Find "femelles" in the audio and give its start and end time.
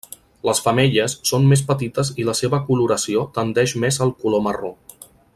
0.67-1.15